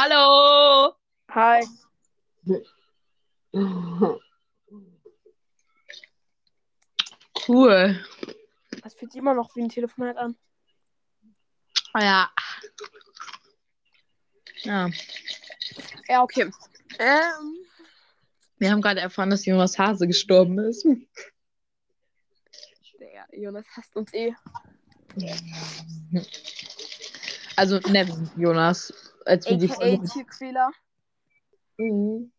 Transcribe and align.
Hallo! 0.00 0.94
Hi. 1.30 1.66
Cool. 7.34 8.04
Das 8.84 8.94
fühlt 8.94 9.10
sich 9.10 9.18
immer 9.18 9.34
noch 9.34 9.56
wie 9.56 9.62
ein 9.62 9.68
Telefonat 9.68 10.16
an. 10.16 10.36
Ah 11.94 12.04
ja. 12.04 12.30
Ja. 14.62 14.88
Ja, 16.08 16.22
okay. 16.22 16.48
Ähm, 17.00 17.56
Wir 18.58 18.70
haben 18.70 18.80
gerade 18.80 19.00
erfahren, 19.00 19.30
dass 19.30 19.46
Jonas 19.46 19.76
Hase 19.80 20.06
gestorben 20.06 20.60
ist. 20.60 20.86
der 23.00 23.26
Jonas 23.32 23.66
hasst 23.76 23.96
uns 23.96 24.14
eh. 24.14 24.32
Also 27.56 27.80
Nevin 27.90 28.30
Jonas. 28.36 29.07
Als 29.28 29.46
wir 29.48 29.58
die 29.58 29.68
Folge. 29.68 30.04
Tierquäler. 30.08 30.70
Mhm. 31.76 32.32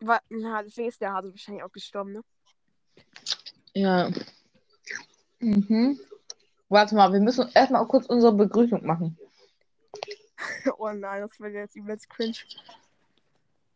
Wa- 0.00 0.20
Na, 0.28 0.62
deswegen 0.62 0.88
ist 0.88 1.00
der 1.00 1.12
Hase 1.12 1.30
wahrscheinlich 1.30 1.62
auch 1.62 1.72
gestorben, 1.72 2.12
ne? 2.12 2.22
Ja. 3.74 4.10
Mhm. 5.38 6.00
Warte 6.68 6.94
mal, 6.94 7.12
wir 7.12 7.20
müssen 7.20 7.48
erstmal 7.54 7.86
kurz 7.86 8.06
unsere 8.06 8.32
Begrüßung 8.32 8.84
machen. 8.84 9.16
oh 10.78 10.90
nein, 10.92 11.22
das 11.22 11.38
wäre 11.40 11.52
jetzt 11.52 11.76
übelst 11.76 12.08
cringe. 12.10 12.36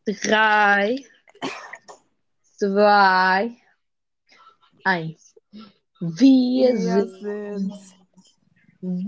Drei, 0.07 0.97
zwei, 2.57 3.57
eins. 4.85 5.35
Wir, 6.01 6.75
Wir 6.75 7.07
sind 7.07 7.73
sind 7.73 7.73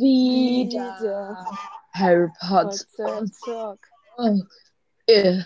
wieder 0.00 0.98
wieder 1.00 1.46
Harry 1.98 2.28
Potter. 2.40 2.84
Potter 2.96 3.24
Talk. 3.44 3.78
Oh, 4.18 4.38
äh, 5.06 5.42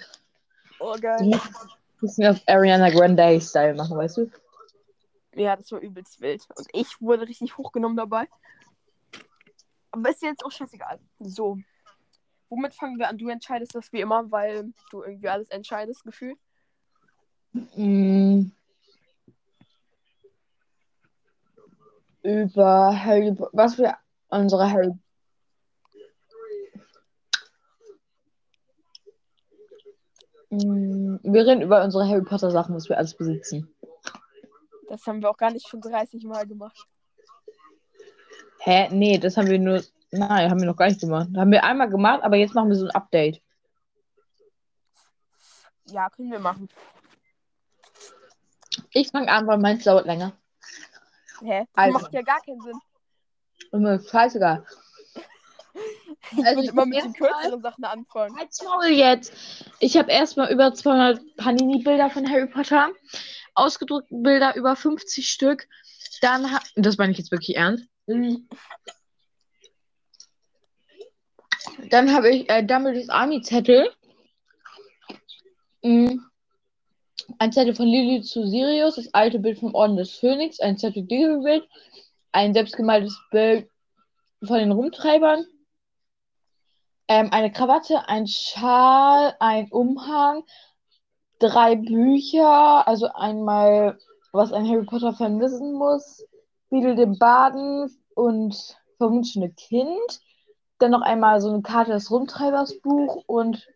Oh, 0.78 0.96
geil. 0.98 1.30
müssen 2.00 2.22
wir 2.22 2.30
auf 2.30 2.40
Ariana 2.46 2.90
Grande 2.90 3.40
Style 3.40 3.74
machen, 3.74 3.96
weißt 3.96 4.16
du? 4.18 4.30
Ja, 5.34 5.56
das 5.56 5.70
war 5.70 5.80
übelst 5.80 6.20
wild. 6.20 6.46
Und 6.56 6.66
ich 6.72 7.00
wurde 7.00 7.28
richtig 7.28 7.56
hochgenommen 7.56 7.96
dabei. 7.96 8.26
Aber 9.92 10.10
ist 10.10 10.22
jetzt 10.22 10.44
auch 10.44 10.50
scheißegal. 10.50 10.98
So. 11.18 11.58
Womit 12.48 12.74
fangen 12.74 12.98
wir 12.98 13.08
an? 13.08 13.18
Du 13.18 13.28
entscheidest 13.28 13.74
das 13.74 13.92
wie 13.92 14.00
immer, 14.00 14.30
weil 14.30 14.72
du 14.90 15.02
irgendwie 15.02 15.28
alles 15.28 15.48
entscheidest, 15.50 16.02
gefühlt. 16.04 16.38
Mm. 17.76 18.50
Über 22.22 23.04
Harry 23.04 23.32
Po- 23.34 23.48
was 23.52 23.78
wir 23.78 23.96
unsere 24.28 24.70
Harry 24.70 24.92
Wir 30.50 31.46
reden 31.46 31.62
über 31.62 31.84
unsere 31.84 32.08
Harry 32.08 32.22
Potter 32.22 32.50
Sachen, 32.50 32.74
was 32.74 32.88
wir 32.88 32.98
alles 32.98 33.16
besitzen. 33.16 33.72
Das 34.88 35.06
haben 35.06 35.22
wir 35.22 35.30
auch 35.30 35.36
gar 35.36 35.52
nicht 35.52 35.68
schon 35.68 35.80
30 35.80 36.24
Mal 36.24 36.46
gemacht. 36.46 36.86
Hä? 38.58 38.88
Nee, 38.90 39.18
das 39.18 39.36
haben 39.36 39.48
wir 39.48 39.58
nur. 39.58 39.82
Nein, 40.10 40.50
haben 40.50 40.58
wir 40.60 40.66
noch 40.66 40.76
gar 40.76 40.88
nicht 40.88 41.00
gemacht. 41.00 41.28
Haben 41.36 41.52
wir 41.52 41.62
einmal 41.62 41.88
gemacht, 41.88 42.24
aber 42.24 42.36
jetzt 42.36 42.54
machen 42.54 42.68
wir 42.68 42.76
so 42.76 42.86
ein 42.86 42.90
Update. 42.90 43.40
Ja, 45.86 46.10
können 46.10 46.32
wir 46.32 46.40
machen. 46.40 46.68
Ich 48.92 49.10
fange 49.10 49.30
an, 49.30 49.46
weil 49.46 49.58
meins 49.58 49.84
dauert 49.84 50.06
länger. 50.06 50.32
Hä? 51.42 51.60
Das 51.60 51.68
Also. 51.74 51.98
macht 51.98 52.12
ja 52.12 52.22
gar 52.22 52.40
keinen 52.40 52.60
Sinn. 52.60 54.08
Scheißegal. 54.08 54.64
Ich 56.32 56.38
Also 56.44 56.56
würde 56.56 56.62
ich 56.62 56.68
immer 56.70 56.86
mit 56.86 57.02
den 57.02 57.12
kürzeren 57.12 57.62
Sachen 57.62 57.84
anfangen. 57.84 58.36
Halt's 58.38 58.62
Maul 58.62 58.86
jetzt. 58.88 59.32
Ich 59.80 59.96
habe 59.96 60.10
erstmal 60.10 60.52
über 60.52 60.72
200 60.74 61.20
Panini-Bilder 61.36 62.10
von 62.10 62.28
Harry 62.30 62.46
Potter. 62.46 62.90
Ausgedruckte 63.54 64.14
Bilder 64.14 64.54
über 64.56 64.76
50 64.76 65.28
Stück. 65.28 65.66
Dann, 66.20 66.52
ha- 66.52 66.62
das 66.76 66.98
meine 66.98 67.12
ich 67.12 67.18
jetzt 67.18 67.30
wirklich 67.32 67.56
ernst. 67.56 67.84
Mhm. 68.06 68.48
Dann 71.90 72.12
habe 72.14 72.30
ich 72.30 72.48
äh, 72.50 72.62
Dumbledores 72.64 73.08
Army-Zettel. 73.08 73.90
Mhm. 75.82 76.24
Ein 77.38 77.52
Zettel 77.52 77.74
von 77.74 77.86
Lily 77.86 78.22
zu 78.22 78.46
Sirius, 78.46 78.96
das 78.96 79.12
alte 79.14 79.38
Bild 79.38 79.58
vom 79.58 79.74
Orden 79.74 79.96
des 79.96 80.10
Phönix, 80.12 80.58
ein 80.60 80.78
Zettel 80.78 81.04
Bild, 81.04 81.66
ein 82.32 82.54
selbstgemaltes 82.54 83.16
Bild 83.30 83.68
von 84.42 84.58
den 84.58 84.72
Rumtreibern, 84.72 85.46
ähm, 87.10 87.32
eine 87.32 87.50
Krawatte, 87.50 88.08
ein 88.08 88.28
Schal, 88.28 89.34
ein 89.40 89.68
Umhang, 89.72 90.44
drei 91.40 91.74
Bücher, 91.74 92.86
also 92.86 93.08
einmal, 93.12 93.98
was 94.30 94.52
ein 94.52 94.68
Harry 94.68 94.84
Potter-Fan 94.84 95.40
wissen 95.40 95.72
muss, 95.72 96.24
Beedle 96.68 96.94
den 96.94 97.18
Baden 97.18 97.90
und 98.14 98.56
verwunschene 98.96 99.50
Kind. 99.50 100.20
Dann 100.78 100.92
noch 100.92 101.02
einmal 101.02 101.40
so 101.40 101.48
eine 101.48 101.62
Karte 101.62 101.90
des 101.90 102.12
Rumtreibersbuch 102.12 103.24
und 103.26 103.66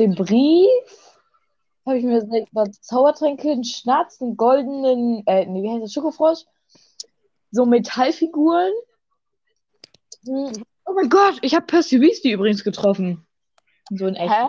den 0.00 0.16
Brief. 0.16 0.66
Habe 1.86 1.98
ich 1.98 2.04
mir 2.04 2.26
über 2.50 2.72
Zaubertränke, 2.72 3.52
einen 3.52 3.62
Schnatz, 3.62 4.20
einen 4.20 4.36
goldenen, 4.36 5.22
äh, 5.26 5.46
nee, 5.46 5.62
wie 5.62 5.70
heißt 5.70 5.84
das, 5.84 5.92
Schokofrosch? 5.92 6.40
So 7.52 7.66
Metallfiguren. 7.66 8.72
Hm, 10.88 10.94
Oh 10.94 10.94
mein 10.94 11.08
Gott, 11.08 11.38
ich 11.42 11.54
habe 11.54 11.66
Percy 11.66 12.00
Weasley 12.00 12.32
übrigens 12.32 12.64
getroffen. 12.64 13.26
So 13.90 14.06
in 14.06 14.14
echt. 14.16 14.32
Hä? 14.32 14.48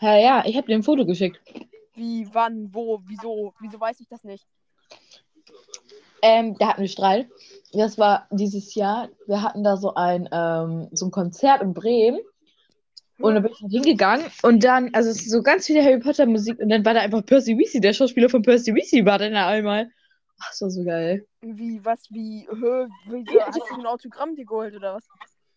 Ja, 0.00 0.16
ja, 0.18 0.44
ich 0.46 0.56
habe 0.56 0.66
dir 0.66 0.74
ein 0.74 0.82
Foto 0.82 1.06
geschickt. 1.06 1.40
Wie, 1.94 2.26
wann, 2.32 2.72
wo, 2.72 3.02
wieso? 3.06 3.54
Wieso 3.60 3.80
weiß 3.80 4.00
ich 4.00 4.08
das 4.08 4.24
nicht? 4.24 4.46
Ähm, 6.22 6.56
der 6.58 6.68
hatten 6.68 6.82
wir 6.82 6.88
Streit. 6.88 7.28
Das 7.72 7.98
war 7.98 8.26
dieses 8.30 8.74
Jahr. 8.74 9.08
Wir 9.26 9.42
hatten 9.42 9.64
da 9.64 9.76
so 9.76 9.94
ein, 9.94 10.28
ähm, 10.32 10.88
so 10.92 11.06
ein 11.06 11.10
Konzert 11.10 11.62
in 11.62 11.74
Bremen. 11.74 12.20
Und 13.18 13.34
da 13.34 13.40
bin 13.40 13.52
ich 13.52 13.58
hingegangen. 13.70 14.26
Und 14.42 14.64
dann, 14.64 14.90
also 14.94 15.10
es 15.10 15.22
ist 15.22 15.30
so 15.30 15.42
ganz 15.42 15.66
viele 15.66 15.82
Harry 15.82 15.98
Potter 15.98 16.26
Musik. 16.26 16.58
Und 16.58 16.70
dann 16.70 16.84
war 16.84 16.94
da 16.94 17.00
einfach 17.00 17.24
Percy 17.24 17.56
Weasley, 17.56 17.80
der 17.80 17.92
Schauspieler 17.92 18.28
von 18.28 18.42
Percy 18.42 18.74
Weasley 18.74 19.04
war 19.04 19.18
dann 19.18 19.32
da 19.32 19.48
einmal. 19.48 19.90
Ach, 20.40 20.48
das 20.48 20.60
war 20.60 20.70
so 20.70 20.84
geil. 20.84 21.26
Wie, 21.40 21.84
was, 21.84 22.02
wie, 22.10 22.48
hö, 22.50 22.88
wieso, 23.06 23.40
hast 23.40 23.58
du 23.70 23.74
ein 23.74 23.86
Autogramm 23.86 24.34
dir 24.34 24.44
geholt 24.44 24.74
oder 24.74 24.94
was? 24.94 25.04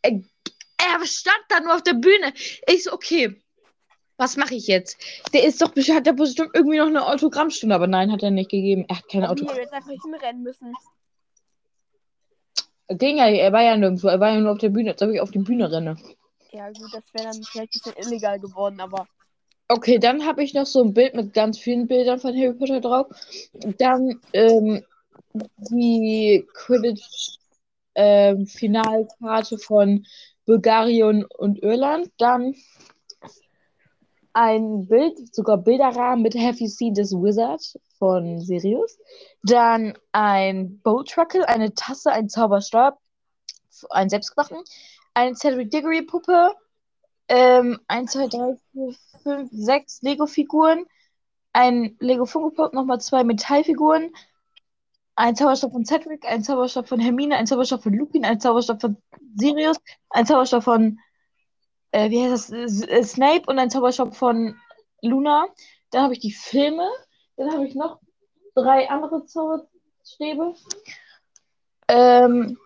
Er 0.02 1.06
stand 1.06 1.44
da 1.50 1.60
nur 1.60 1.76
auf 1.76 1.84
der 1.84 1.94
Bühne. 1.94 2.34
Ich 2.68 2.84
so, 2.84 2.94
okay. 2.94 3.42
Was 4.18 4.38
mache 4.38 4.56
ich 4.56 4.68
jetzt? 4.68 4.98
Der 5.34 5.44
ist 5.44 5.62
doch 5.62 5.72
bestimmt, 5.72 5.98
hat 5.98 6.06
der 6.06 6.14
bestimmt 6.14 6.52
irgendwie 6.54 6.78
noch 6.78 6.88
eine 6.88 7.06
Autogrammstunde, 7.06 7.76
aber 7.76 7.88
nein, 7.88 8.12
hat 8.12 8.24
er 8.24 8.32
nicht 8.32 8.50
gegeben. 8.50 8.86
Er 8.88 8.98
hat 8.98 9.10
keine 9.10 9.30
Autogramm. 9.30 9.58
jetzt 9.58 9.74
einfach 9.74 9.92
hinrennen 9.92 10.42
müssen. 10.42 10.74
Ging 12.88 13.18
ja, 13.18 13.28
er 13.28 13.52
war 13.52 13.64
ja 13.64 13.76
nirgendwo, 13.76 14.08
er 14.08 14.20
war 14.20 14.30
ja 14.30 14.40
nur 14.40 14.52
auf 14.52 14.60
der 14.60 14.70
Bühne, 14.70 14.92
als 14.92 15.02
ob 15.02 15.10
ich 15.10 15.20
auf 15.20 15.32
die 15.32 15.40
Bühne 15.40 15.72
renne. 15.72 15.98
Ja, 16.52 16.68
gut, 16.68 16.94
das 16.94 17.04
wäre 17.14 17.26
dann 17.26 17.44
vielleicht 17.44 17.76
ein 17.76 17.94
bisschen 17.94 18.14
illegal 18.14 18.40
geworden, 18.40 18.80
aber 18.80 19.08
Okay, 19.68 19.98
dann 19.98 20.26
habe 20.26 20.44
ich 20.44 20.54
noch 20.54 20.68
so 20.68 20.84
ein 20.84 20.94
Bild 20.94 21.16
mit 21.16 21.34
ganz 21.34 21.58
vielen 21.58 21.88
Bildern 21.88 22.20
von 22.20 22.36
Harry 22.36 22.54
Potter 22.54 22.82
drauf. 22.82 23.08
Dann 23.80 24.22
ähm, 24.34 24.84
die 25.72 26.46
Quidditch 26.54 27.40
ähm, 27.96 28.46
von 28.48 30.06
Bulgarien 30.46 31.26
und 31.26 31.64
Irland. 31.64 32.12
Dann 32.20 32.54
ein 34.34 34.86
Bild, 34.88 35.34
sogar 35.34 35.58
Bilderrahmen 35.58 36.22
mit 36.22 36.36
Have 36.36 36.60
You 36.60 36.68
Seen 36.68 36.94
This 36.94 37.12
Wizard 37.14 37.64
von 37.98 38.42
Sirius. 38.42 39.00
Dann 39.42 39.98
ein 40.12 40.80
Bowtruckle, 40.84 41.48
eine 41.48 41.74
Tasse, 41.74 42.12
ein 42.12 42.30
Zauberstab, 42.30 43.00
ein 43.90 44.10
selbstgemachten, 44.10 44.60
eine 45.16 45.36
Cedric 45.36 45.72
Diggory 45.72 46.04
Puppe, 46.04 46.54
ähm, 47.28 47.80
1, 47.88 48.12
2, 48.12 48.28
3, 48.28 48.58
4, 48.74 48.96
5, 49.24 49.50
6 49.52 50.02
Lego-Figuren, 50.02 50.86
ein 51.56 51.96
Lego 52.00 52.26
Funko 52.26 52.50
Pop, 52.52 52.74
nochmal 52.74 53.00
zwei 53.00 53.24
Metallfiguren, 53.24 54.12
ein 55.16 55.36
Zauberstab 55.36 55.72
von 55.72 55.86
Cedric, 55.86 56.26
ein 56.26 56.44
Zauberstab 56.44 56.90
von 56.90 57.00
Hermine, 57.00 57.38
ein 57.38 57.48
Zauberstab 57.48 57.82
von 57.82 57.94
Lupin, 57.94 58.26
ein 58.26 58.42
Zauberstab 58.42 58.82
von 58.82 58.98
Sirius, 59.38 59.78
ein 60.10 60.26
Zauberstab 60.26 60.64
von, 60.64 61.00
äh, 61.92 62.10
wie 62.10 62.22
heißt 62.22 62.52
das, 62.52 62.82
S 62.82 62.82
äh, 62.84 63.04
Snape 63.04 63.44
und 63.48 63.58
ein 63.58 63.70
Zauberstab 63.70 64.16
von 64.16 64.60
Luna. 65.02 65.48
Dann 65.92 66.04
habe 66.04 66.14
ich 66.14 66.20
die 66.20 66.34
Filme, 66.34 66.90
dann 67.38 67.54
habe 67.54 67.66
ich 67.66 67.76
noch 67.76 68.02
drei 68.54 68.90
andere 68.90 69.26
Zauberstäbe. 69.26 70.56
Ähm, 71.88 72.58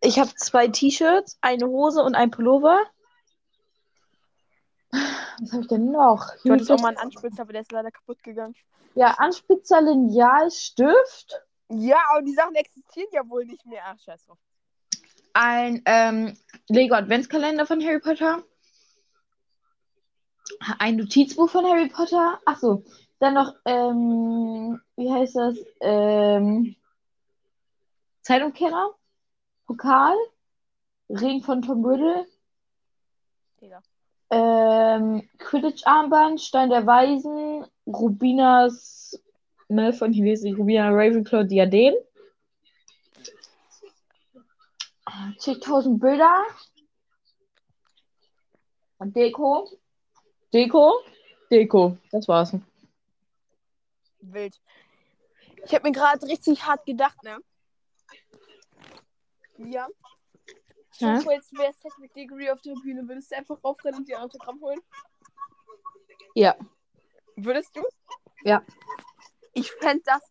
ich 0.00 0.18
habe 0.18 0.34
zwei 0.34 0.66
T-Shirts, 0.66 1.38
eine 1.40 1.68
Hose 1.68 2.02
und 2.02 2.16
ein 2.16 2.32
Pullover. 2.32 2.80
Was 4.90 5.52
habe 5.52 5.62
ich 5.62 5.68
denn 5.68 5.90
noch? 5.90 6.24
du 6.44 6.52
hattest 6.52 6.70
auch 6.70 6.80
mal 6.80 6.88
einen 6.88 6.96
Anspitzer, 6.98 7.42
aber 7.42 7.52
der 7.52 7.62
ist 7.62 7.72
leider 7.72 7.90
kaputt 7.90 8.22
gegangen. 8.22 8.54
Ja, 8.94 9.12
Anspitzer, 9.18 9.82
Lineal, 9.82 10.50
Stift. 10.50 11.42
Ja, 11.68 11.98
aber 12.10 12.22
die 12.22 12.32
Sachen 12.32 12.54
existieren 12.54 13.08
ja 13.12 13.28
wohl 13.28 13.44
nicht 13.44 13.66
mehr. 13.66 13.82
Ach, 13.84 13.98
scheiß 13.98 14.24
drauf. 14.26 14.38
ein 15.34 15.82
ähm, 15.84 16.36
Lego 16.68 16.94
Adventskalender 16.94 17.66
von 17.66 17.84
Harry 17.84 18.00
Potter, 18.00 18.42
ein 20.78 20.96
Notizbuch 20.96 21.50
von 21.50 21.66
Harry 21.66 21.88
Potter. 21.88 22.40
Achso, 22.46 22.84
dann 23.18 23.34
noch, 23.34 23.54
ähm, 23.64 24.80
wie 24.96 25.12
heißt 25.12 25.36
das? 25.36 25.56
Ähm, 25.80 26.76
Zeitumkehrer, 28.22 28.94
Pokal, 29.66 30.16
Ring 31.10 31.42
von 31.42 31.62
Tom 31.62 31.84
Riddle, 31.84 32.26
Digga. 33.60 33.82
Ähm, 34.30 35.28
Quidditch-Armband, 35.38 36.40
Stein 36.40 36.70
der 36.70 36.86
Weisen, 36.86 37.64
Rubinas, 37.86 39.20
ne, 39.68 39.92
von 39.92 40.12
hier 40.12 40.24
lese 40.24 40.48
ich, 40.48 40.58
Rubina 40.58 40.88
Ravenclaw 40.90 41.44
Diadem. 41.44 41.94
Zigtausend 45.38 46.00
Bilder. 46.00 46.44
Und 48.98 49.14
Deko. 49.14 49.68
Deko. 50.52 50.94
Deko. 51.50 51.96
Das 52.10 52.26
war's. 52.28 52.54
Wild. 54.20 54.60
Ich 55.64 55.74
habe 55.74 55.88
mir 55.88 55.92
gerade 55.92 56.26
richtig 56.26 56.64
hart 56.64 56.84
gedacht, 56.86 57.22
ne? 57.22 57.38
Ja. 59.58 59.88
Ja? 61.00 61.20
vor, 61.20 61.32
jetzt 61.32 61.52
wäre 61.56 61.72
Cedric 61.74 62.14
Diggory 62.14 62.50
auf 62.50 62.60
der 62.62 62.74
Bühne. 62.74 63.06
Würdest 63.08 63.30
du 63.30 63.36
einfach 63.36 63.62
raufrennen 63.62 64.00
und 64.00 64.08
dir 64.08 64.18
ein 64.18 64.24
Autogramm 64.24 64.60
holen? 64.60 64.80
Ja. 66.34 66.56
Würdest 67.36 67.76
du? 67.76 67.82
Ja. 68.44 68.62
Ich 69.52 69.70
fände 69.72 70.02
das. 70.04 70.22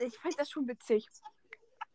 Ich 0.00 0.18
fände 0.18 0.36
das 0.38 0.50
schon 0.50 0.66
witzig. 0.68 1.06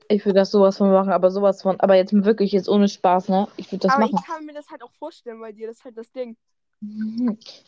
Ich 0.08 0.26
würde 0.26 0.40
das 0.40 0.52
sowas 0.52 0.78
von 0.78 0.92
machen, 0.92 1.12
aber 1.12 1.32
sowas 1.32 1.62
von. 1.62 1.80
Aber 1.80 1.96
jetzt 1.96 2.14
wirklich, 2.14 2.52
jetzt 2.52 2.70
ohne 2.70 2.88
Spaß, 2.88 3.30
ne? 3.30 3.48
Ich 3.58 3.72
würde 3.72 3.88
das 3.88 3.96
Aber 3.96 4.06
machen. 4.06 4.18
ich 4.20 4.26
kann 4.26 4.46
mir 4.46 4.54
das 4.54 4.70
halt 4.70 4.84
auch 4.84 4.92
vorstellen 4.92 5.40
bei 5.40 5.52
dir. 5.52 5.68
Das 5.68 5.78
ist 5.78 5.86
halt 5.86 5.98
das 5.98 6.12
Ding. 6.12 6.38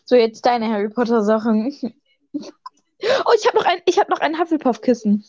So, 0.05 0.15
jetzt 0.15 0.45
deine 0.45 0.69
Harry 0.69 0.89
Potter 0.89 1.23
Sachen. 1.23 1.73
Oh, 2.33 3.33
ich 3.35 3.47
habe 3.47 3.57
noch 3.57 3.65
ein, 3.65 3.81
ich 3.85 3.99
habe 3.99 4.09
noch 4.09 4.19
ein 4.19 4.39
Hufflepuff-Kissen. 4.39 5.23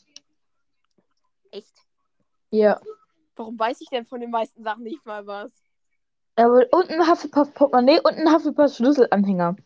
Echt? 1.50 1.74
Ja. 2.50 2.80
Warum 3.38 3.56
weiß 3.58 3.80
ich 3.80 3.88
denn 3.88 4.04
von 4.04 4.20
den 4.20 4.30
meisten 4.30 4.64
Sachen 4.64 4.82
nicht 4.82 5.06
mal 5.06 5.24
was? 5.26 5.52
Aber 6.34 6.66
und 6.72 6.90
ein 6.90 7.08
Hufflepuff-Portemonnaie 7.08 8.00
und 8.00 8.14
ein 8.14 8.32
Hufflepuff-Schlüsselanhänger. 8.32 9.56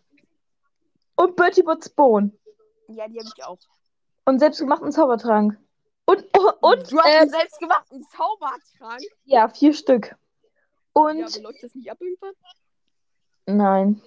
Und 1.16 1.36
Bertie 1.36 1.62
Botts 1.62 1.88
Bohnen. 1.88 2.38
Ja, 2.88 3.08
die 3.08 3.18
habe 3.18 3.30
ich 3.34 3.44
auch. 3.44 3.58
Und 4.26 4.40
selbstgemachten 4.40 4.92
Zaubertrank. 4.92 5.58
Und, 6.04 6.24
oh, 6.36 6.52
und, 6.60 6.92
du 6.92 6.98
hast 6.98 7.06
äh, 7.06 7.18
einen 7.20 7.30
selbstgemachten 7.30 8.02
Zaubertrank. 8.04 9.02
ja, 9.24 9.48
vier 9.48 9.72
Stück. 9.72 10.16
Und, 10.92 11.18
Ja, 11.18 11.42
läuft 11.42 11.62
das 11.62 11.74
nicht 11.74 11.90
ab 11.90 11.98
irgendwann? 12.00 12.34
nein. 13.46 14.02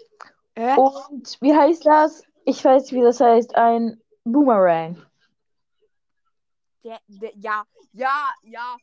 Hä? 0.56 0.75
Und, 0.77 1.38
wie 1.41 1.56
heißt 1.56 1.85
das? 1.85 2.23
Ich 2.45 2.63
weiß, 2.63 2.91
wie 2.91 3.01
das 3.01 3.19
heißt. 3.19 3.56
Ein 3.56 4.00
Boomerang. 4.23 5.03
Der, 6.83 7.00
der, 7.07 7.35
ja, 7.35 7.63
ja, 7.94 8.29
ja. 8.44 8.77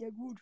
Ja, 0.00 0.08
gut. 0.08 0.38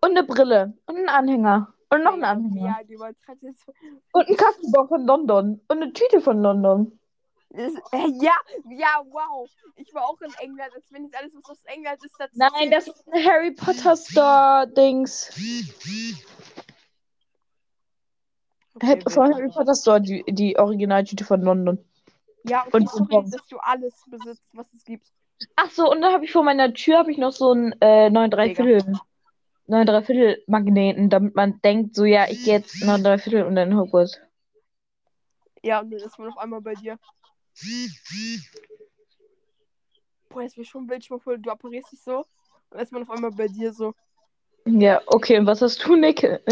Und 0.00 0.10
eine 0.10 0.24
Brille. 0.24 0.76
Und 0.86 0.96
einen 0.96 1.08
Anhänger. 1.08 1.72
Und 1.90 2.02
noch 2.02 2.14
einen 2.14 2.24
Anhänger. 2.24 2.66
Ja, 2.66 2.84
die 2.84 2.94
übertreibt 2.94 3.40
jetzt. 3.42 3.68
Und 4.12 4.28
ein 4.28 4.36
Kaffeebon 4.36 4.88
von 4.88 5.06
London. 5.06 5.60
Und 5.68 5.82
eine 5.82 5.92
Tüte 5.92 6.20
von 6.20 6.42
London. 6.42 6.98
Das, 7.50 7.72
äh, 7.92 8.08
ja, 8.20 8.34
ja, 8.68 9.04
wow. 9.10 9.48
Ich 9.76 9.94
war 9.94 10.08
auch 10.08 10.20
in 10.22 10.32
England, 10.40 10.72
als 10.74 10.90
wenn 10.90 11.04
jetzt 11.04 11.16
alles, 11.16 11.32
was 11.34 11.50
aus 11.50 11.64
England 11.66 12.04
ist, 12.04 12.14
dazu 12.18 12.32
Nein, 12.36 12.70
das 12.72 12.88
ist 12.88 13.08
ein 13.12 13.24
Harry 13.24 13.52
Potter 13.52 13.96
Store 13.96 14.66
Dings. 14.76 15.30
Okay, 18.74 19.00
Von 19.08 19.28
wild. 19.28 19.36
Harry 19.36 19.48
Potter 19.50 19.74
Store, 19.76 20.00
die, 20.00 20.24
die 20.28 20.58
Originaltüte 20.58 21.24
von 21.24 21.42
London. 21.42 21.78
Ja, 22.44 22.62
okay, 22.66 22.76
Und 22.76 22.90
sorry, 22.90 23.30
dass 23.30 23.46
du 23.46 23.58
alles 23.58 23.94
besitzt, 24.08 24.50
was 24.52 24.72
es 24.74 24.84
gibt. 24.84 25.12
Ach 25.56 25.70
so, 25.70 25.90
und 25.90 26.00
dann 26.00 26.12
habe 26.12 26.24
ich 26.24 26.32
vor 26.32 26.42
meiner 26.42 26.72
Tür 26.74 26.98
habe 26.98 27.10
ich 27.10 27.18
noch 27.18 27.32
so 27.32 27.52
einen 27.52 27.74
äh, 27.80 28.10
9 28.10 28.30
Dreiviertel 28.30 29.00
9 29.70 29.86
Dreiviertel 29.86 30.42
Magneten, 30.48 31.10
damit 31.10 31.36
man 31.36 31.60
denkt, 31.62 31.94
so 31.94 32.04
ja, 32.04 32.28
ich 32.28 32.44
gehe 32.44 32.54
jetzt 32.54 32.84
9 32.84 33.04
Dreiviertel 33.04 33.44
und 33.44 33.54
dann 33.54 33.76
Hogwarts. 33.76 34.18
Ja, 35.62 35.80
und 35.80 35.90
dann 35.90 36.00
ist 36.00 36.18
man 36.18 36.28
auf 36.28 36.38
einmal 36.38 36.60
bei 36.60 36.74
dir. 36.74 36.98
Boah, 40.28 40.42
jetzt 40.42 40.56
wäre 40.56 40.64
schon 40.64 40.88
wild, 40.88 41.08
mal 41.08 41.20
vor, 41.20 41.38
du 41.38 41.50
apparierst 41.50 41.92
dich 41.92 42.02
so. 42.02 42.18
Und 42.18 42.26
dann 42.70 42.80
ist 42.80 42.90
man 42.92 43.02
auf 43.02 43.10
einmal 43.10 43.30
bei 43.30 43.46
dir 43.46 43.72
so. 43.72 43.94
Ja, 44.64 45.00
okay, 45.06 45.38
und 45.38 45.46
was 45.46 45.62
hast 45.62 45.84
du, 45.84 45.94
Nick? 45.94 46.20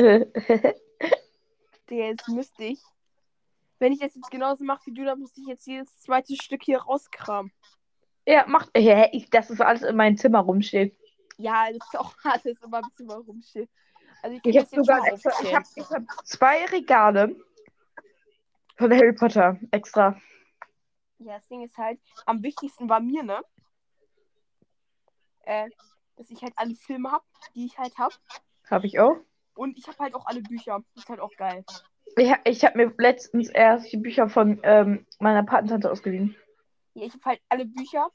Digga, 1.91 2.05
jetzt 2.05 2.29
müsste 2.29 2.65
ich. 2.65 2.81
Wenn 3.81 3.93
ich 3.93 4.01
das 4.01 4.15
jetzt 4.15 4.31
genauso 4.31 4.63
mache 4.65 4.87
wie 4.87 4.95
du, 4.95 5.05
dann 5.05 5.19
muss 5.21 5.37
ich 5.37 5.47
jetzt 5.47 5.67
jedes 5.67 6.01
zweite 6.01 6.35
Stück 6.37 6.63
hier 6.65 6.79
rauskramen. 6.79 7.53
Ja, 8.29 8.45
macht. 8.47 8.71
Ja, 8.77 9.09
ich, 9.13 9.31
dass 9.31 9.49
es 9.49 9.61
alles 9.61 9.83
in 9.83 9.97
meinem 9.97 10.17
Zimmer 10.17 10.41
rumsteht. 10.41 10.95
Ja, 11.39 11.67
das 11.73 11.87
ist 11.89 11.99
auch 11.99 12.15
alles 12.25 12.61
in 12.63 12.71
meinem 12.71 12.91
Zimmer 12.93 13.17
rumsteht. 13.17 13.71
Also 14.23 14.37
ich 14.37 14.45
Ich 14.45 14.59
habe 14.59 14.69
sogar 14.69 15.07
extra, 15.07 15.31
ich 15.43 15.55
hab, 15.55 15.63
ich 15.75 15.91
hab 15.91 16.27
zwei 16.27 16.65
Regale 16.67 17.37
von 18.77 18.93
Harry 18.93 19.13
Potter 19.13 19.59
extra. 19.71 20.21
Ja, 21.19 21.37
das 21.37 21.49
Ding 21.49 21.63
ist 21.63 21.77
halt, 21.79 22.01
am 22.27 22.43
wichtigsten 22.43 22.89
war 22.89 23.01
mir, 23.01 23.23
ne? 23.23 23.41
Äh, 25.43 25.71
dass 26.17 26.31
ich 26.31 26.43
halt 26.43 26.53
alle 26.57 26.75
Filme 26.75 27.11
hab, 27.11 27.25
die 27.55 27.65
ich 27.65 27.79
halt 27.79 27.97
hab. 27.97 28.13
Habe 28.71 28.87
ich 28.87 29.01
auch. 29.01 29.17
Und 29.55 29.79
ich 29.79 29.89
hab 29.89 29.99
halt 29.99 30.15
auch 30.15 30.27
alle 30.27 30.43
Bücher. 30.43 30.83
Das 30.95 31.05
ist 31.05 31.09
halt 31.09 31.21
auch 31.21 31.35
geil. 31.37 31.65
Ich, 32.17 32.33
ich 32.45 32.65
habe 32.65 32.77
mir 32.77 32.93
letztens 32.99 33.49
erst 33.49 33.91
die 33.93 33.97
Bücher 33.97 34.29
von 34.29 34.61
ähm, 34.63 35.07
meiner 35.19 35.45
Patentante 35.45 35.91
ausgeliehen. 35.91 36.37
Ja, 36.99 37.07
ich 37.07 37.15
hab 37.15 37.25
halt 37.25 37.41
alle 37.49 37.65
Bücher, 37.65 38.11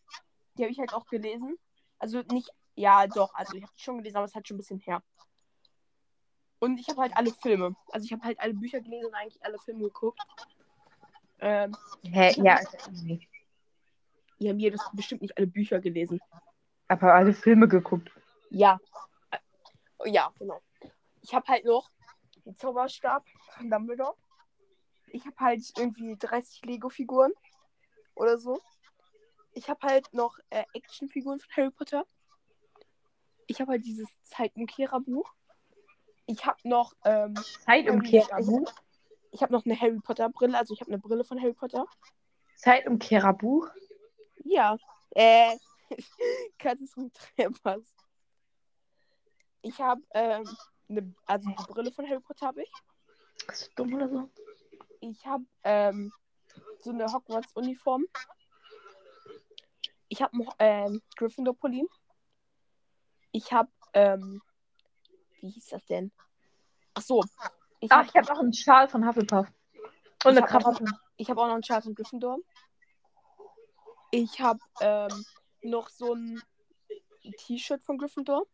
die 0.58 0.64
habe 0.64 0.72
ich 0.72 0.80
halt 0.80 0.94
auch 0.94 1.06
gelesen. 1.06 1.58
Also 2.00 2.22
nicht, 2.32 2.50
ja 2.76 3.08
doch, 3.08 3.34
also 3.34 3.56
ich 3.56 3.64
habe 3.64 3.72
schon 3.78 3.98
gelesen, 4.00 4.18
aber 4.18 4.26
es 4.26 4.32
ist 4.32 4.36
halt 4.36 4.48
schon 4.48 4.56
ein 4.56 4.58
bisschen 4.60 4.80
her. 4.80 5.02
Und 6.60 6.78
ich 6.80 6.88
habe 6.90 7.02
halt 7.02 7.16
alle 7.16 7.32
Filme. 7.34 7.76
Also 7.92 8.06
ich 8.06 8.12
habe 8.12 8.24
halt 8.24 8.40
alle 8.40 8.54
Bücher 8.54 8.82
gelesen 8.82 9.06
und 9.08 9.14
eigentlich 9.14 9.44
alle 9.46 9.58
Filme 9.60 9.84
geguckt. 9.84 10.20
Ähm, 11.40 11.76
Hä? 12.04 12.34
Ja, 12.42 12.60
easy. 12.92 13.28
ihr 14.40 14.52
habt 14.52 14.60
jedes 14.62 14.82
bestimmt 14.94 15.22
nicht 15.22 15.38
alle 15.38 15.48
Bücher 15.48 15.80
gelesen. 15.80 16.20
aber 16.90 17.14
alle 17.14 17.34
Filme 17.34 17.68
geguckt. 17.68 18.12
Ja. 18.50 18.80
Äh, 19.32 19.40
Ja, 20.12 20.34
genau. 20.40 20.62
Ich 21.22 21.34
habe 21.34 21.48
halt 21.48 21.64
noch 21.66 21.90
den 22.46 22.58
Zauberstab 22.58 23.26
von 23.56 23.70
Dumbledore. 23.70 24.16
Ich 25.08 25.26
habe 25.26 25.38
halt 25.40 25.62
irgendwie 25.78 26.18
30 26.18 26.66
Lego-Figuren 26.66 27.32
oder 28.16 28.38
so. 28.38 28.62
Ich 29.54 29.70
habe 29.70 29.86
halt 29.88 30.12
noch 30.14 30.38
äh, 30.50 30.64
Actionfiguren 30.74 31.40
von 31.40 31.56
Harry 31.56 31.72
Potter. 31.72 32.06
Ich 33.48 33.60
habe 33.62 33.74
halt 33.74 33.86
dieses 33.86 34.08
Zeitumkehrer-Buch. 34.24 35.32
Ich 36.26 36.46
habe 36.46 36.58
noch, 36.64 36.94
ähm, 37.06 37.36
Zeitumkehrerbuch. 37.66 38.72
ich 39.32 39.42
habe 39.42 39.54
noch 39.54 39.66
eine 39.66 39.80
Harry 39.80 40.00
Potter 40.00 40.30
Brille, 40.30 40.58
also 40.58 40.74
ich 40.74 40.82
habe 40.82 40.92
eine 40.92 41.00
Brille 41.00 41.24
von 41.24 41.40
Harry 41.40 41.54
Potter. 41.54 41.86
Zeitumkehrerbuch. 42.56 43.68
Ja. 44.46 44.78
Äh, 45.12 45.58
Katzes 46.58 46.96
Treibers. 47.36 47.94
Ich 49.62 49.80
habe, 49.80 50.02
ähm, 50.14 50.48
eine, 50.90 51.14
also 51.26 51.50
die 51.50 51.74
Brille 51.74 51.92
von 51.92 52.08
Harry 52.10 52.22
Potter 52.22 52.48
habe 52.48 52.64
ich. 52.64 52.72
Ist 53.38 53.48
das 53.48 53.70
dumm 53.76 53.94
oder 53.94 54.10
so? 54.10 54.30
Ich 55.02 55.26
habe 55.26 55.46
ähm, 55.64 56.12
so 56.80 56.92
eine 56.92 57.12
Hogwarts-Uniform. 57.12 58.06
Ich 60.14 60.22
habe 60.22 60.46
ähm, 60.60 61.02
Gryffindor-Pulli. 61.16 61.88
Ich 63.32 63.52
habe, 63.52 63.72
ähm, 63.94 64.44
wie 65.42 65.50
hieß 65.50 65.70
das 65.70 65.84
denn? 65.88 66.12
Ach 66.94 67.02
so. 67.02 67.24
Ich 67.80 67.92
Ach, 67.92 67.98
habe 67.98 68.08
ich 68.08 68.16
habe 68.16 68.28
noch 68.28 68.40
einen 68.40 68.54
Schal 68.54 68.88
von 68.88 69.08
Hufflepuff. 69.08 69.48
Und 70.24 70.38
eine 70.38 70.42
hab 70.42 70.50
Krawatte. 70.50 70.86
ich 71.18 71.32
hab 71.32 71.40
auch 71.40 71.48
noch 71.48 71.56
einen 71.56 71.64
Schal 71.64 71.82
von 71.82 71.96
Gryffindor. 71.96 72.38
Ich 74.12 74.40
habe 74.40 74.60
ähm, 74.82 75.26
noch 75.64 75.90
so 75.90 76.14
ein 76.14 76.40
T-Shirt 77.40 77.82
von 77.82 77.98
Gryffindor. 77.98 78.46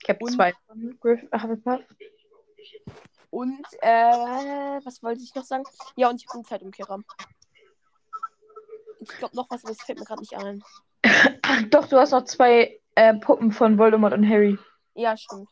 Ich 0.00 0.08
habe 0.08 0.24
zwei 0.26 0.54
von 0.68 1.00
Griff 1.00 1.20
Hufflepuff. 1.32 1.80
Und, 3.30 3.66
äh, 3.80 4.80
was 4.84 5.02
wollte 5.02 5.20
ich 5.20 5.34
noch 5.34 5.42
sagen? 5.42 5.64
Ja, 5.96 6.10
und 6.10 6.22
ich 6.22 6.28
habe 6.28 6.34
einen 6.36 6.44
Zeitumkehrer. 6.44 7.02
Ich 9.10 9.18
glaube 9.18 9.36
noch 9.36 9.50
was, 9.50 9.64
aber 9.64 9.72
es 9.72 9.82
fällt 9.82 9.98
mir 9.98 10.04
gerade 10.04 10.20
nicht 10.20 10.36
ein. 10.36 10.62
Ach, 11.42 11.62
doch, 11.70 11.88
du 11.88 11.98
hast 11.98 12.12
noch 12.12 12.24
zwei 12.24 12.80
äh, 12.94 13.14
Puppen 13.14 13.52
von 13.52 13.78
Voldemort 13.78 14.12
und 14.12 14.28
Harry. 14.28 14.58
Ja, 14.94 15.16
stimmt. 15.16 15.48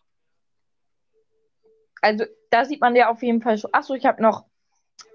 Also, 2.00 2.24
da 2.50 2.64
sieht 2.64 2.80
man 2.80 2.96
ja 2.96 3.10
auf 3.10 3.22
jeden 3.22 3.42
Fall 3.42 3.58
schon. 3.58 3.72
Achso, 3.72 3.94
ich 3.94 4.04
habe 4.04 4.22
noch 4.22 4.46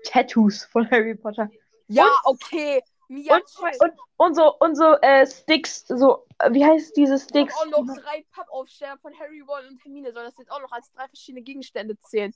Tattoos 0.06 0.66
von 0.66 0.90
Harry 0.90 1.16
Potter. 1.16 1.50
Ja, 1.88 2.10
okay. 2.24 2.82
Mia 3.10 3.36
Und, 3.36 3.44
und, 3.80 3.94
und 4.18 4.36
so, 4.36 4.58
und 4.60 4.76
so 4.76 4.96
äh, 5.02 5.26
Sticks, 5.26 5.88
so, 5.88 6.26
äh, 6.40 6.52
wie 6.52 6.66
heißt 6.66 6.96
diese 6.98 7.18
Sticks? 7.18 7.56
hab 7.56 7.68
auch 7.68 7.86
noch 7.86 7.96
drei 7.96 8.26
Pappaufsteller 8.32 8.98
von 8.98 9.18
Harry, 9.18 9.42
Ron 9.42 9.66
und 9.70 9.84
Hermine. 9.84 10.12
Soll 10.12 10.26
das 10.26 10.38
jetzt 10.38 10.52
auch 10.52 10.62
noch 10.62 10.72
als 10.72 10.92
drei 10.92 11.08
verschiedene 11.08 11.42
Gegenstände 11.42 11.98
zählen? 12.00 12.34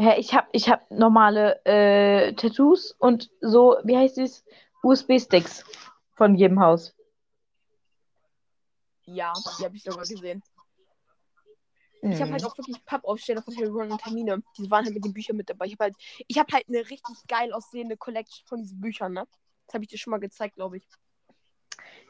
Hä, 0.00 0.14
ich 0.18 0.32
hab, 0.32 0.48
ich 0.52 0.68
hab 0.68 0.88
normale 0.92 1.60
äh, 1.64 2.32
Tattoos 2.34 2.92
und 3.00 3.30
so, 3.40 3.78
wie 3.82 3.96
heißt 3.96 4.16
dies? 4.16 4.44
USB-Sticks 4.84 5.64
von 6.14 6.36
jedem 6.36 6.60
Haus. 6.60 6.94
Ja, 9.06 9.32
die 9.58 9.64
habe 9.64 9.76
ich 9.76 9.82
sogar 9.82 10.04
gesehen. 10.04 10.42
Ich 12.02 12.20
habe 12.22 12.30
halt 12.30 12.42
Hm. 12.42 12.48
auch 12.48 12.56
wirklich 12.56 12.84
Pappaufsteller 12.84 13.42
von 13.42 13.56
Harry, 13.56 13.66
Ron 13.66 13.90
und 13.90 14.04
Hermine. 14.04 14.40
Die 14.56 14.70
waren 14.70 14.84
halt 14.84 14.94
mit 14.94 15.04
den 15.04 15.12
Büchern 15.12 15.36
mit 15.36 15.50
dabei. 15.50 15.66
Ich 15.66 15.72
habe 15.72 15.84
halt, 15.84 15.96
ich 16.28 16.38
hab 16.38 16.52
halt 16.52 16.68
eine 16.68 16.78
richtig 16.78 17.16
geil 17.26 17.52
aussehende 17.52 17.96
Collection 17.96 18.46
von 18.46 18.60
diesen 18.60 18.80
Büchern, 18.80 19.14
ne? 19.14 19.26
Das 19.66 19.74
habe 19.74 19.84
ich 19.84 19.90
dir 19.90 19.98
schon 19.98 20.12
mal 20.12 20.18
gezeigt, 20.18 20.54
glaube 20.54 20.76
ich. 20.76 20.86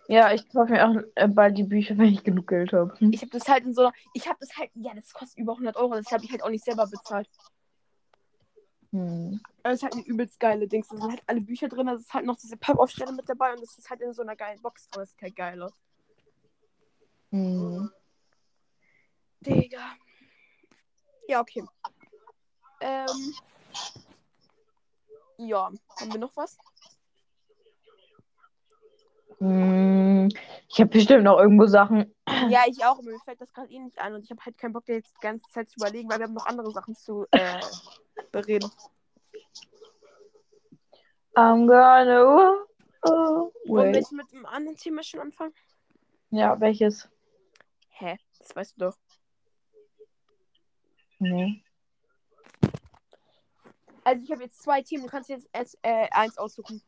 Ja, 0.08 0.32
ich 0.32 0.46
kaufe 0.50 0.72
mir 0.72 0.86
auch 0.86 0.96
äh, 1.14 1.28
bald 1.28 1.56
die 1.56 1.64
Bücher, 1.64 1.96
wenn 1.98 2.12
ich 2.12 2.22
genug 2.22 2.48
Geld 2.48 2.74
habe. 2.74 2.94
Hm. 3.00 3.12
Ich 3.12 3.22
habe 3.22 3.30
das 3.30 3.48
halt 3.48 3.64
in 3.64 3.72
so 3.72 3.82
einer, 3.82 3.92
ich 4.12 4.28
habe 4.28 4.36
das 4.40 4.56
halt, 4.58 4.70
ja, 4.74 4.92
das 4.94 5.12
kostet 5.14 5.38
über 5.38 5.54
100 5.54 5.76
Euro. 5.76 5.94
Das 5.94 6.12
habe 6.12 6.24
ich 6.24 6.30
halt 6.30 6.42
auch 6.42 6.50
nicht 6.50 6.64
selber 6.64 6.86
bezahlt. 6.86 7.28
Hm. 8.92 9.40
Aber 9.62 9.72
es 9.74 9.80
ist 9.80 9.82
halt 9.82 9.94
eine 9.94 10.04
übelst 10.04 10.40
geile 10.40 10.66
Dings. 10.66 10.88
Da 10.88 10.96
sind 10.96 11.10
halt 11.10 11.22
alle 11.26 11.40
Bücher 11.40 11.68
drin. 11.68 11.86
Da 11.86 11.94
ist 11.94 12.14
halt 12.14 12.24
noch 12.24 12.36
diese 12.36 12.56
Pappaufsteller 12.56 13.12
mit 13.12 13.28
dabei 13.28 13.52
und 13.52 13.60
das 13.60 13.76
ist 13.76 13.90
halt 13.90 14.00
in 14.00 14.12
so 14.12 14.22
einer 14.22 14.36
geilen 14.36 14.60
Box 14.62 14.88
drin. 14.88 15.02
Das 15.02 15.10
sieht 15.10 15.22
halt 15.22 15.36
geil 15.36 15.62
aus. 15.62 15.74
Hm. 17.30 17.90
Digga. 19.40 19.96
Ja, 21.28 21.40
okay. 21.40 21.64
Ähm. 22.80 23.34
Ja, 25.36 25.70
haben 26.00 26.12
wir 26.12 26.18
noch 26.18 26.36
was? 26.36 26.56
Hm. 29.38 30.28
Ich 30.68 30.80
habe 30.80 30.90
bestimmt 30.90 31.24
noch 31.24 31.38
irgendwo 31.38 31.66
Sachen. 31.66 32.14
Ja, 32.48 32.62
ich 32.66 32.84
auch. 32.84 33.00
Mir 33.02 33.18
fällt 33.24 33.40
das 33.40 33.52
gerade 33.52 33.70
eh 33.70 33.78
nicht 33.78 33.98
ein 33.98 34.14
und 34.14 34.24
ich 34.24 34.30
habe 34.30 34.44
halt 34.44 34.58
keinen 34.58 34.72
Bock, 34.72 34.84
da 34.86 34.94
jetzt 34.94 35.14
die 35.16 35.20
ganze 35.20 35.48
Zeit 35.50 35.68
zu 35.68 35.76
überlegen, 35.76 36.08
weil 36.10 36.18
wir 36.18 36.24
haben 36.24 36.34
noch 36.34 36.46
andere 36.46 36.70
Sachen 36.72 36.94
zu 36.94 37.26
äh, 37.30 37.60
bereden. 38.32 38.70
I'm 41.34 41.66
gonna. 41.66 42.64
Oh, 43.04 43.52
Wollen 43.66 43.92
wir 43.92 44.00
jetzt 44.00 44.12
mit 44.12 44.32
einem 44.32 44.44
anderen 44.46 44.76
Thema 44.76 45.02
schon 45.02 45.20
anfangen? 45.20 45.54
Ja, 46.30 46.58
welches? 46.60 47.08
Hä? 47.90 48.18
Das 48.38 48.56
weißt 48.56 48.74
du 48.76 48.86
doch. 48.86 48.96
Nee. 51.20 51.62
Also 54.04 54.22
ich 54.22 54.30
habe 54.32 54.42
jetzt 54.42 54.62
zwei 54.62 54.82
Themen. 54.82 55.04
Du 55.04 55.10
kannst 55.10 55.28
jetzt 55.28 55.48
erst, 55.52 55.78
äh, 55.82 56.08
eins 56.10 56.38
aussuchen. 56.38 56.82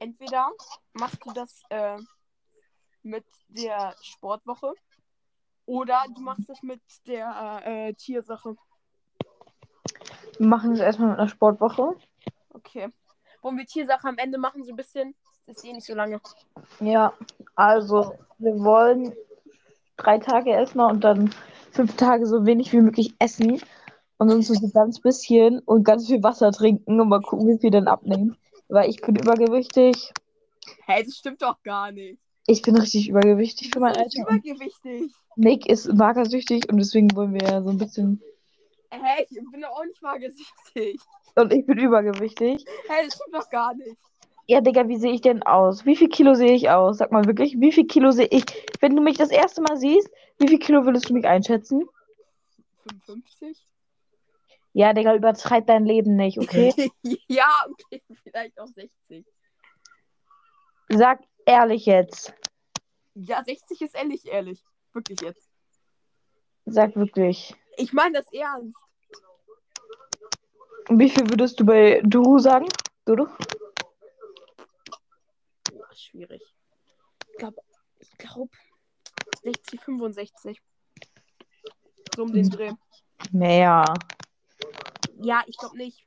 Entweder 0.00 0.50
machst 0.92 1.18
du 1.24 1.32
das 1.32 1.62
äh, 1.70 1.98
mit 3.02 3.24
der 3.48 3.94
Sportwoche 4.02 4.72
oder 5.66 6.04
du 6.14 6.22
machst 6.22 6.48
das 6.48 6.62
mit 6.62 6.80
der 7.06 7.62
äh, 7.64 7.94
Tiersache. 7.94 8.56
Wir 10.38 10.46
machen 10.46 10.72
es 10.72 10.80
erstmal 10.80 11.10
mit 11.10 11.18
einer 11.18 11.28
Sportwoche. 11.28 11.96
Okay. 12.50 12.88
Wollen 13.42 13.58
wir 13.58 13.66
Tiersache 13.66 14.08
am 14.08 14.18
Ende 14.18 14.38
machen, 14.38 14.64
so 14.64 14.72
ein 14.72 14.76
bisschen? 14.76 15.14
Das 15.46 15.58
ist 15.58 15.64
eh 15.64 15.72
nicht 15.72 15.86
so 15.86 15.94
lange. 15.94 16.20
Ja, 16.80 17.12
also 17.54 18.14
wir 18.38 18.58
wollen 18.60 19.14
drei 19.96 20.18
Tage 20.18 20.50
erstmal 20.50 20.92
und 20.92 21.02
dann 21.02 21.34
fünf 21.70 21.96
Tage 21.96 22.26
so 22.26 22.44
wenig 22.46 22.72
wie 22.72 22.80
möglich 22.80 23.14
essen 23.18 23.60
und 24.18 24.30
sonst 24.30 24.48
so 24.48 24.68
ganz 24.70 25.00
bisschen 25.00 25.60
und 25.60 25.84
ganz 25.84 26.06
viel 26.06 26.22
Wasser 26.22 26.52
trinken 26.52 27.00
und 27.00 27.08
mal 27.08 27.20
gucken, 27.20 27.48
wie 27.48 27.58
viel 27.58 27.70
dann 27.70 27.88
abnehmen. 27.88 28.36
Weil 28.68 28.90
ich 28.90 29.00
bin 29.00 29.16
übergewichtig. 29.16 30.12
Hä, 30.86 31.02
das 31.02 31.16
stimmt 31.16 31.42
doch 31.42 31.62
gar 31.62 31.90
nicht. 31.90 32.18
Ich 32.46 32.62
bin 32.62 32.76
richtig 32.76 33.08
übergewichtig 33.08 33.70
für 33.72 33.80
mein 33.80 33.96
Alter. 33.96 34.22
Übergewichtig. 34.22 35.12
Nick 35.36 35.66
ist 35.68 35.92
magersüchtig 35.92 36.68
und 36.70 36.78
deswegen 36.78 37.14
wollen 37.14 37.34
wir 37.34 37.42
ja 37.42 37.62
so 37.62 37.70
ein 37.70 37.78
bisschen. 37.78 38.22
Hä, 38.90 39.26
ich 39.28 39.38
bin 39.50 39.60
doch 39.60 39.70
auch 39.70 39.84
nicht 39.84 40.02
magersüchtig. 40.02 41.00
Und 41.34 41.52
ich 41.52 41.66
bin 41.66 41.78
übergewichtig. 41.78 42.64
Hä, 42.88 43.04
das 43.04 43.14
stimmt 43.14 43.34
doch 43.34 43.50
gar 43.50 43.74
nicht. 43.74 43.96
Ja, 44.46 44.62
Digga, 44.62 44.88
wie 44.88 44.96
sehe 44.96 45.12
ich 45.12 45.20
denn 45.20 45.42
aus? 45.42 45.84
Wie 45.84 45.94
viel 45.94 46.08
Kilo 46.08 46.34
sehe 46.34 46.54
ich 46.54 46.70
aus? 46.70 46.98
Sag 46.98 47.12
mal 47.12 47.26
wirklich, 47.26 47.60
wie 47.60 47.70
viel 47.70 47.86
Kilo 47.86 48.12
sehe 48.12 48.28
ich? 48.30 48.44
Wenn 48.80 48.96
du 48.96 49.02
mich 49.02 49.18
das 49.18 49.30
erste 49.30 49.60
Mal 49.60 49.76
siehst, 49.76 50.10
wie 50.38 50.48
viel 50.48 50.58
Kilo 50.58 50.86
würdest 50.86 51.10
du 51.10 51.12
mich 51.12 51.26
einschätzen? 51.26 51.86
55? 52.88 53.68
Ja, 54.78 54.92
Digga, 54.92 55.16
übertreib 55.16 55.66
dein 55.66 55.84
Leben 55.84 56.14
nicht, 56.14 56.38
okay? 56.38 56.72
ja, 57.26 57.48
okay, 57.68 58.00
vielleicht 58.22 58.60
auch 58.60 58.68
60. 58.68 59.26
Sag 60.88 61.20
ehrlich 61.46 61.84
jetzt. 61.84 62.32
Ja, 63.14 63.42
60 63.42 63.80
ist 63.82 63.96
ehrlich, 63.96 64.24
ehrlich. 64.26 64.62
Wirklich 64.92 65.20
jetzt. 65.20 65.50
Sag 66.66 66.94
wirklich. 66.94 67.56
Ich 67.76 67.92
meine 67.92 68.18
das 68.18 68.32
ernst. 68.32 68.78
Und 70.88 71.00
Wie 71.00 71.10
viel 71.10 71.28
würdest 71.28 71.58
du 71.58 71.66
bei 71.66 72.00
Duru 72.04 72.38
sagen? 72.38 72.68
Duru? 73.04 73.26
Boah, 75.72 75.92
schwierig. 75.96 76.42
Ich 77.32 77.36
glaube, 77.36 77.60
ich 77.98 78.16
glaube 78.16 78.52
60, 79.42 79.80
65. 79.80 80.62
So 82.14 82.22
um 82.22 82.32
den 82.32 82.48
Dreh. 82.48 82.70
Mehr. 83.32 83.84
Ja, 85.20 85.42
ich 85.46 85.56
glaube 85.56 85.76
nicht. 85.76 86.06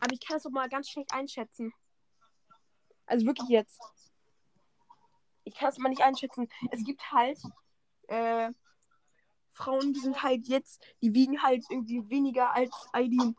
Aber 0.00 0.12
ich 0.12 0.20
kann 0.20 0.36
das 0.36 0.42
doch 0.42 0.50
mal 0.50 0.68
ganz 0.68 0.88
schlecht 0.88 1.12
einschätzen. 1.12 1.72
Also 3.06 3.26
wirklich 3.26 3.48
jetzt. 3.48 3.80
Ich 5.44 5.54
kann 5.54 5.68
es 5.68 5.78
mal 5.78 5.90
nicht 5.90 6.02
einschätzen. 6.02 6.48
Es 6.70 6.84
gibt 6.84 7.12
halt 7.12 7.38
äh, 8.08 8.50
Frauen, 9.52 9.92
die 9.92 10.00
sind 10.00 10.22
halt 10.22 10.48
jetzt, 10.48 10.82
die 11.02 11.14
wiegen 11.14 11.42
halt 11.42 11.64
irgendwie 11.70 12.08
weniger 12.08 12.54
als 12.54 12.70
Eileen. 12.92 13.36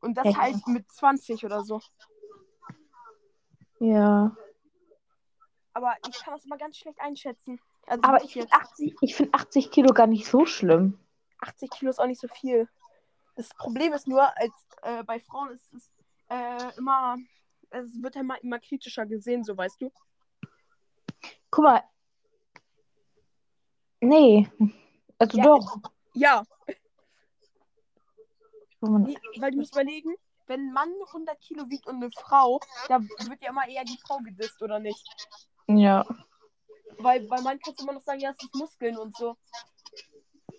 Und 0.00 0.14
das 0.14 0.26
Echt? 0.26 0.38
halt 0.38 0.66
mit 0.66 0.90
20 0.90 1.44
oder 1.44 1.64
so. 1.64 1.80
Ja. 3.80 4.36
Aber 5.72 5.94
ich 6.08 6.18
kann 6.18 6.34
das 6.34 6.44
mal 6.46 6.58
ganz 6.58 6.76
schlecht 6.76 7.00
einschätzen. 7.00 7.60
Also 7.86 8.02
Aber 8.02 8.22
ich 8.22 8.32
finde 8.32 8.52
80, 8.52 8.96
ich 9.00 9.14
find 9.14 9.34
80 9.34 9.70
Kilo 9.70 9.94
gar 9.94 10.06
nicht 10.06 10.26
so 10.26 10.44
schlimm. 10.44 10.98
80 11.40 11.70
Kilo 11.70 11.90
ist 11.90 11.98
auch 11.98 12.06
nicht 12.06 12.20
so 12.20 12.28
viel. 12.28 12.68
Das 13.36 13.48
Problem 13.50 13.92
ist 13.92 14.08
nur, 14.08 14.36
als 14.36 14.52
äh, 14.82 15.04
bei 15.04 15.20
Frauen 15.20 15.50
ist 15.50 15.72
es 15.72 15.90
äh, 16.28 16.76
immer, 16.76 17.16
es 17.70 18.02
wird 18.02 18.14
ja 18.14 18.22
immer, 18.22 18.42
immer 18.42 18.58
kritischer 18.58 19.06
gesehen, 19.06 19.44
so 19.44 19.56
weißt 19.56 19.80
du. 19.80 19.92
Guck 21.50 21.64
mal. 21.64 21.82
Nee. 24.00 24.48
Also 25.18 25.38
Ja, 25.38 25.44
doch. 25.44 25.76
Ja, 26.14 26.42
nee, 28.80 29.18
weil 29.38 29.50
du 29.50 29.58
musst 29.58 29.74
überlegen, 29.74 30.14
wenn 30.46 30.68
ein 30.68 30.72
Mann 30.72 30.92
100 31.08 31.40
Kilo 31.40 31.68
wiegt 31.68 31.86
und 31.86 31.96
eine 31.96 32.10
Frau, 32.12 32.60
da 32.88 33.00
wird 33.00 33.42
ja 33.42 33.50
immer 33.50 33.68
eher 33.68 33.84
die 33.84 33.98
Frau 33.98 34.18
gedisst, 34.18 34.62
oder 34.62 34.78
nicht? 34.78 35.04
Ja. 35.66 36.06
Weil 36.98 37.26
bei 37.26 37.40
Mann 37.40 37.58
kannst 37.60 37.80
du 37.80 37.84
immer 37.84 37.94
noch 37.94 38.02
sagen, 38.02 38.20
ja, 38.20 38.30
es 38.30 38.38
sind 38.38 38.54
Muskeln 38.54 38.96
und 38.96 39.16
so. 39.16 39.36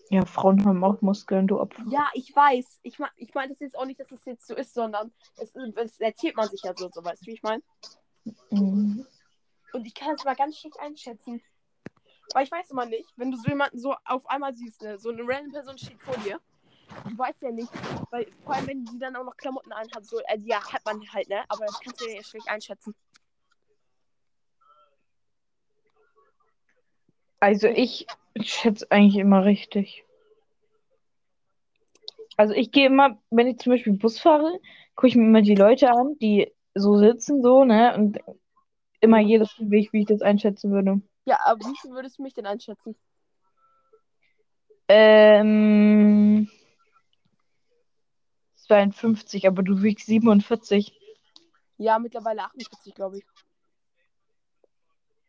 Ja, 0.09 0.25
Frauen 0.25 0.65
haben 0.65 0.83
auch 0.83 1.01
Muskeln, 1.01 1.47
du 1.47 1.59
Opfer. 1.59 1.83
Ja, 1.87 2.09
ich 2.13 2.35
weiß. 2.35 2.79
Ich 2.81 2.97
meine 2.97 3.11
ich 3.15 3.33
mein 3.35 3.49
das 3.49 3.59
jetzt 3.59 3.77
auch 3.77 3.85
nicht, 3.85 3.99
dass 3.99 4.11
es 4.11 4.25
jetzt 4.25 4.47
so 4.47 4.55
ist, 4.55 4.73
sondern 4.73 5.11
es, 5.37 5.55
es 5.55 5.99
erzählt 5.99 6.35
man 6.35 6.49
sich 6.49 6.63
ja 6.63 6.73
so, 6.75 6.89
so 6.91 7.03
weißt 7.03 7.21
du, 7.21 7.27
wie 7.27 7.33
ich 7.33 7.43
meine? 7.43 7.61
Mhm. 8.49 9.05
Und 9.71 9.85
ich 9.85 9.93
kann 9.93 10.15
es 10.15 10.23
mal 10.25 10.35
ganz 10.35 10.57
schlecht 10.57 10.79
einschätzen. 10.79 11.41
Weil 12.33 12.43
ich 12.43 12.51
weiß 12.51 12.71
immer 12.71 12.85
nicht, 12.85 13.09
wenn 13.17 13.31
du 13.31 13.37
so 13.37 13.49
jemanden 13.49 13.79
so 13.79 13.95
auf 14.05 14.27
einmal 14.27 14.55
siehst, 14.55 14.81
ne, 14.81 14.97
so 14.97 15.09
eine 15.09 15.21
random 15.21 15.51
Person 15.51 15.77
steht 15.77 16.01
vor 16.01 16.15
dir, 16.17 16.39
du 17.07 17.17
weißt 17.17 17.41
ja 17.41 17.51
nicht, 17.51 17.71
weil 18.11 18.27
vor 18.43 18.55
allem 18.55 18.67
wenn 18.67 18.85
die 18.85 18.99
dann 18.99 19.15
auch 19.15 19.23
noch 19.23 19.37
Klamotten 19.37 19.71
anhat, 19.71 20.05
so, 20.05 20.19
äh, 20.27 20.39
ja, 20.39 20.59
hat 20.71 20.85
man 20.85 21.01
halt, 21.11 21.29
ne? 21.29 21.43
Aber 21.49 21.65
das 21.65 21.79
kannst 21.79 22.01
du 22.01 22.05
ja 22.05 22.23
schlecht 22.23 22.47
einschätzen. 22.47 22.95
Also 27.39 27.67
ich 27.67 28.05
schätze 28.41 28.89
eigentlich 28.89 29.17
immer 29.17 29.45
richtig. 29.45 30.03
Also 32.37 32.53
ich 32.53 32.71
gehe 32.71 32.87
immer, 32.87 33.21
wenn 33.29 33.47
ich 33.47 33.57
zum 33.57 33.73
Beispiel 33.73 33.93
Bus 33.93 34.19
fahre, 34.19 34.59
gucke 34.95 35.07
ich 35.07 35.15
mir 35.15 35.25
immer 35.25 35.41
die 35.41 35.55
Leute 35.55 35.91
an, 35.91 36.17
die 36.19 36.53
so 36.73 36.97
sitzen, 36.97 37.41
so, 37.41 37.65
ne? 37.65 37.95
Und 37.95 38.19
immer 39.01 39.19
jedes 39.19 39.55
Gewicht, 39.57 39.93
wie 39.93 40.01
ich 40.01 40.05
das 40.05 40.21
einschätzen 40.21 40.71
würde. 40.71 41.01
Ja, 41.25 41.39
aber 41.43 41.59
wie 41.65 41.77
viel 41.81 41.91
würdest 41.91 42.17
du 42.17 42.23
mich 42.23 42.33
denn 42.33 42.45
einschätzen? 42.45 42.95
Ähm, 44.87 46.49
52, 48.55 49.47
aber 49.47 49.61
du 49.63 49.81
wiegst 49.83 50.07
47. 50.07 50.97
Ja, 51.77 51.99
mittlerweile 51.99 52.43
48, 52.43 52.93
glaube 52.93 53.17
ich. 53.17 53.25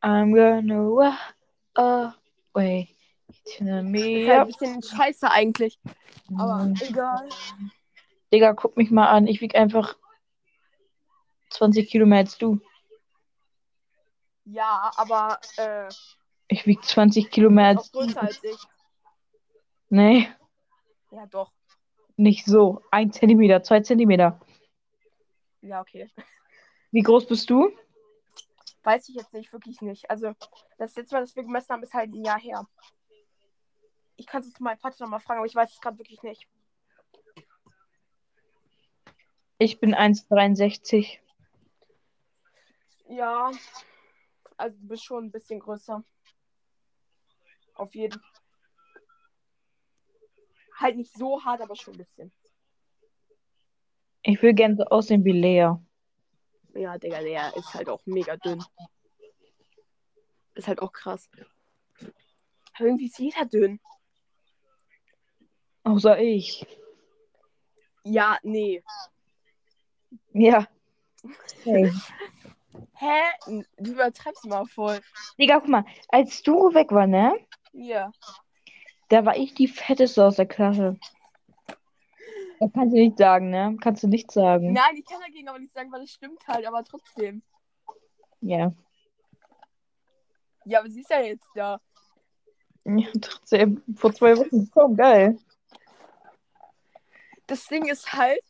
I'm 0.02 0.33
gonna 0.35 0.88
walk 0.88 1.35
to 1.74 2.12
Das 3.60 3.84
me 3.84 4.22
ist 4.22 4.28
halt 4.28 4.40
ein 4.40 4.46
bisschen 4.46 4.82
scheiße 4.82 5.30
eigentlich. 5.30 5.78
Aber 6.36 6.72
egal. 6.80 7.28
Digga, 8.32 8.52
guck 8.54 8.76
mich 8.76 8.90
mal 8.90 9.08
an. 9.08 9.26
Ich 9.26 9.40
wieg 9.40 9.54
einfach 9.56 9.96
20 11.50 11.88
Kilo 11.90 12.06
mehr 12.06 12.18
als 12.18 12.38
du. 12.38 12.60
Ja, 14.44 14.90
aber 14.96 15.38
äh, 15.56 15.88
Ich 16.48 16.66
wieg 16.66 16.82
20 16.84 17.30
Kilo 17.30 17.50
mehr 17.50 17.66
als 17.68 17.90
du. 17.90 18.00
als 18.00 18.42
ich. 18.42 18.56
Nee, 19.88 20.28
Ja, 21.10 21.26
doch. 21.26 21.52
nicht 22.16 22.44
so. 22.46 22.82
Ein 22.92 23.12
Zentimeter, 23.12 23.62
zwei 23.62 23.80
Zentimeter. 23.80 24.40
Ja, 25.62 25.80
okay. 25.80 26.08
Wie 26.92 27.02
groß 27.02 27.26
bist 27.26 27.50
du? 27.50 27.70
Weiß 28.82 29.08
ich 29.08 29.16
jetzt 29.16 29.32
nicht, 29.32 29.52
wirklich 29.52 29.80
nicht. 29.82 30.10
Also, 30.10 30.34
das 30.78 30.96
letzte 30.96 31.14
Mal, 31.14 31.20
dass 31.20 31.37
wir 31.37 31.42
gemessen 31.42 31.70
haben, 31.70 31.82
ist 31.82 31.94
halt 31.94 32.12
ein 32.12 32.25
Jahr 32.25 32.40
her. 32.40 32.66
Ich 34.16 34.26
kann 34.26 34.40
es 34.40 34.49
jetzt 34.49 34.60
meinem 34.60 34.78
Vater 34.78 35.04
nochmal 35.04 35.20
fragen, 35.20 35.38
aber 35.38 35.46
ich 35.46 35.54
weiß 35.54 35.72
es 35.72 35.80
gerade 35.80 35.99
wirklich 35.99 36.22
nicht. 36.22 36.49
Ich 39.58 39.78
bin 39.78 39.94
1,63. 39.94 41.18
Ja, 43.08 43.50
also 44.56 44.78
du 44.78 44.88
bist 44.88 45.04
schon 45.04 45.25
ein 45.25 45.30
bisschen 45.30 45.60
größer. 45.60 46.02
Auf 47.75 47.94
jeden. 47.94 48.22
Halt 50.78 50.96
nicht 50.96 51.12
so 51.12 51.44
hart, 51.44 51.60
aber 51.60 51.76
schon 51.76 51.94
ein 51.94 51.99
bisschen. 51.99 52.32
Ich 54.22 54.40
will 54.42 54.54
gerne 54.54 54.76
so 54.76 54.84
aussehen 54.84 55.25
wie 55.25 55.32
Lea. 55.32 55.75
Ja, 56.74 56.98
Digga, 56.98 57.20
der 57.20 57.56
ist 57.56 57.74
halt 57.74 57.88
auch 57.88 58.00
mega 58.06 58.36
dünn. 58.36 58.62
Ist 60.54 60.68
halt 60.68 60.80
auch 60.80 60.92
krass. 60.92 61.28
Aber 62.74 62.86
irgendwie 62.86 63.06
ist 63.06 63.18
jeder 63.18 63.44
dünn. 63.44 63.80
Außer 65.84 66.18
ich. 66.18 66.66
Ja, 68.04 68.38
nee. 68.42 68.82
Ja. 70.32 70.66
Hey. 71.64 71.92
Hä? 72.94 73.60
Du 73.76 73.92
übertreibst 73.92 74.46
mal 74.46 74.64
voll. 74.64 75.00
Digga, 75.38 75.60
guck 75.60 75.68
mal, 75.68 75.84
als 76.08 76.42
du 76.42 76.72
weg 76.72 76.92
war, 76.92 77.06
ne? 77.06 77.38
Ja. 77.72 78.10
Da 79.08 79.26
war 79.26 79.36
ich 79.36 79.52
die 79.54 79.68
fetteste 79.68 80.24
aus 80.24 80.36
der 80.36 80.46
Klasse. 80.46 80.98
Das 82.61 82.71
kannst 82.75 82.95
du 82.95 82.99
nicht 82.99 83.17
sagen, 83.17 83.49
ne? 83.49 83.75
Kannst 83.81 84.02
du 84.02 84.07
nicht 84.07 84.31
sagen. 84.31 84.75
Nein, 84.75 84.97
ich 84.97 85.07
kann 85.07 85.21
dagegen 85.21 85.49
aber 85.49 85.59
nicht 85.59 85.73
sagen, 85.73 85.90
weil 85.90 86.02
es 86.02 86.12
stimmt 86.12 86.47
halt, 86.47 86.67
aber 86.67 86.85
trotzdem. 86.85 87.43
Ja. 88.43 88.73
Ja, 90.67 90.81
aber 90.81 90.90
sie 90.90 91.00
ist 91.00 91.11
ja 91.11 91.23
jetzt 91.23 91.49
da. 91.55 91.81
Ja, 92.85 93.09
trotzdem. 93.19 93.83
Vor 93.97 94.12
zwei 94.12 94.37
Wochen 94.37 94.64
gekommen, 94.67 94.95
geil. 94.95 95.38
Das 97.47 97.67
Ding 97.67 97.88
ist 97.88 98.12
halt, 98.12 98.40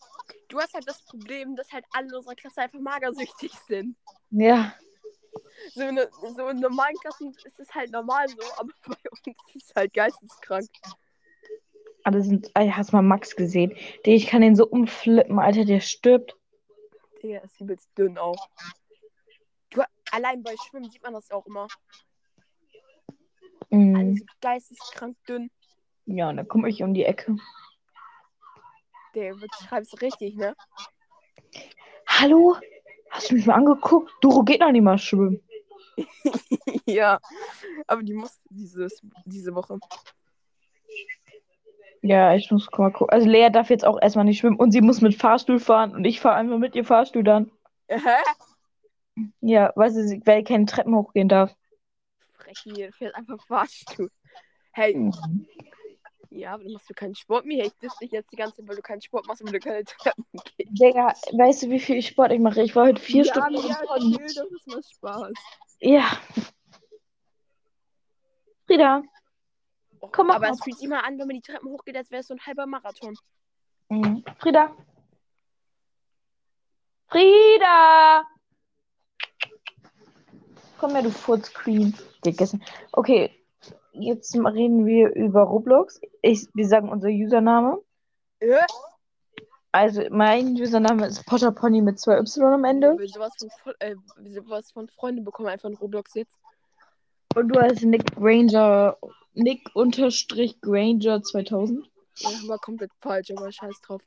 du 0.48 0.58
hast 0.58 0.74
halt 0.74 0.88
das 0.88 1.02
Problem, 1.04 1.54
dass 1.54 1.72
halt 1.72 1.84
alle 1.92 2.08
in 2.08 2.14
unserer 2.16 2.34
Klasse 2.34 2.62
einfach 2.62 2.80
magersüchtig 2.80 3.52
sind. 3.68 3.96
Ja. 4.30 4.74
So 5.74 5.82
in, 5.82 6.00
so 6.36 6.48
in 6.48 6.58
normalen 6.58 6.96
Klassen 6.96 7.32
ist 7.44 7.60
es 7.60 7.72
halt 7.72 7.92
normal 7.92 8.28
so, 8.28 8.42
aber 8.56 8.72
bei 8.86 8.96
uns 9.10 9.54
ist 9.54 9.70
es 9.70 9.74
halt 9.76 9.92
geisteskrank. 9.92 10.68
Alle 12.04 12.22
sind. 12.22 12.50
Alter, 12.54 12.76
hast 12.76 12.92
du 12.92 12.96
mal 12.96 13.02
Max 13.02 13.36
gesehen? 13.36 13.76
Der, 14.06 14.14
ich 14.14 14.26
kann 14.26 14.42
den 14.42 14.56
so 14.56 14.66
umflippen, 14.66 15.38
Alter, 15.38 15.64
der 15.64 15.80
stirbt. 15.80 16.36
Der 17.22 17.44
ist 17.44 17.60
übelst 17.60 17.90
dünn 17.98 18.16
auch. 18.16 18.48
Du, 19.70 19.82
allein 20.10 20.42
bei 20.42 20.54
Schwimmen 20.56 20.90
sieht 20.90 21.02
man 21.02 21.12
das 21.12 21.30
auch 21.30 21.46
immer. 21.46 21.68
Alle 23.70 24.04
Mhm. 24.04 24.16
so 24.16 24.24
geisteskrank 24.40 25.16
dünn. 25.28 25.50
Ja, 26.06 26.30
und 26.30 26.38
dann 26.38 26.48
komme 26.48 26.68
ich 26.68 26.82
um 26.82 26.92
die 26.94 27.04
Ecke. 27.04 27.36
Der 29.14 29.34
beschreibst 29.34 30.00
richtig, 30.02 30.36
ne? 30.36 30.56
Hallo? 32.06 32.56
Hast 33.10 33.30
du 33.30 33.34
mich 33.34 33.46
mal 33.46 33.54
angeguckt? 33.54 34.10
Doro 34.20 34.42
geht 34.42 34.60
noch 34.60 34.72
nicht 34.72 34.82
mal 34.82 34.98
schwimmen. 34.98 35.42
ja. 36.86 37.20
Aber 37.86 38.02
die 38.02 38.14
muss 38.14 38.40
dieses, 38.50 39.00
diese 39.24 39.54
Woche. 39.54 39.78
Ja, 42.02 42.34
ich 42.34 42.50
muss 42.50 42.68
mal 42.78 42.90
gucken. 42.90 43.10
Also 43.10 43.28
Lea 43.28 43.50
darf 43.50 43.70
jetzt 43.70 43.84
auch 43.84 44.00
erstmal 44.00 44.24
nicht 44.24 44.38
schwimmen 44.38 44.56
und 44.56 44.72
sie 44.72 44.80
muss 44.80 45.00
mit 45.00 45.14
Fahrstuhl 45.14 45.60
fahren 45.60 45.94
und 45.94 46.04
ich 46.04 46.20
fahre 46.20 46.36
einfach 46.36 46.58
mit 46.58 46.74
ihr 46.74 46.84
Fahrstuhl 46.84 47.24
dann. 47.24 47.50
Hä? 47.88 47.98
Ja, 49.40 49.72
weil 49.76 49.90
sie, 49.90 50.22
weil 50.24 50.44
keine 50.44 50.64
Treppen 50.64 50.94
hochgehen 50.94 51.28
darf. 51.28 51.54
Frechen 52.32 52.74
hier, 52.74 52.92
fährt 52.92 53.14
einfach 53.14 53.38
Fahrstuhl. 53.46 54.10
Hey, 54.72 55.10
ja, 56.30 56.54
aber 56.54 56.62
dann 56.62 56.72
machst 56.72 56.88
du 56.88 56.94
keinen 56.94 57.16
Sport 57.16 57.44
mehr. 57.44 57.66
Ich 57.66 57.72
diss 57.82 57.96
dich 57.98 58.12
jetzt 58.12 58.30
die 58.30 58.36
ganze 58.36 58.56
Zeit, 58.56 58.68
weil 58.68 58.76
du 58.76 58.82
keinen 58.82 59.02
Sport 59.02 59.26
machst 59.26 59.42
und 59.42 59.48
weil 59.48 59.58
du 59.58 59.68
keine 59.68 59.84
Treppen 59.84 60.24
gehst. 60.56 60.70
Digga, 60.80 61.12
weißt 61.32 61.64
du, 61.64 61.70
wie 61.70 61.80
viel 61.80 62.00
Sport 62.02 62.30
ich 62.30 62.38
mache? 62.38 62.62
Ich 62.62 62.74
war 62.76 62.86
heute 62.86 63.00
vier 63.00 63.24
ja, 63.24 63.32
Stunden. 63.32 63.66
ja, 63.66 63.98
chill, 63.98 64.16
das 64.18 64.50
ist 64.52 64.66
mal 64.68 64.82
Spaß. 64.82 65.32
Ja. 65.80 66.04
Frieda. 68.66 69.02
Oh, 70.00 70.08
Komm, 70.10 70.30
aber 70.30 70.48
es 70.48 70.62
fühlt 70.62 70.80
immer 70.82 71.04
an, 71.04 71.18
wenn 71.18 71.26
man 71.26 71.36
die 71.36 71.42
Treppen 71.42 71.68
hochgeht, 71.70 71.96
als 71.96 72.10
wäre 72.10 72.20
es 72.20 72.28
so 72.28 72.34
ein 72.34 72.40
halber 72.46 72.66
Marathon. 72.66 73.14
Mhm. 73.88 74.24
Frieda. 74.38 74.74
Frieda! 77.08 78.24
Komm 80.78 80.92
her, 80.92 81.02
du 81.02 81.10
Furzcreen. 81.10 81.94
Okay, 82.92 83.30
jetzt 83.92 84.34
reden 84.34 84.86
wir 84.86 85.14
über 85.14 85.42
Roblox. 85.42 86.00
Ich, 86.22 86.46
wir 86.54 86.66
sagen 86.66 86.88
unser 86.88 87.08
Username. 87.08 87.82
Ja. 88.40 88.64
Also 89.72 90.02
mein 90.10 90.54
Username 90.54 91.06
ist 91.06 91.26
Potterpony 91.26 91.82
mit 91.82 91.98
zwei 91.98 92.18
Y 92.18 92.54
am 92.54 92.64
Ende. 92.64 92.92
Ich 92.94 92.98
will 92.98 93.08
sowas 93.08 93.32
von, 93.62 93.74
äh, 93.78 93.94
sowas 94.30 94.72
von 94.72 94.88
Freunde 94.88 95.22
bekommen, 95.22 95.48
einfach 95.48 95.68
in 95.68 95.76
Roblox 95.76 96.14
jetzt. 96.14 96.38
Und 97.34 97.48
du 97.48 97.60
hast 97.60 97.82
Nick 97.82 98.04
Ranger 98.16 98.96
Nick 99.32 99.74
unterstrich 99.74 100.60
Granger 100.60 101.22
2000. 101.22 101.88
Ja, 102.16 102.30
war 102.48 102.58
komplett 102.58 102.90
falsch, 103.00 103.30
aber 103.30 103.50
scheiß 103.50 103.80
drauf. 103.82 104.02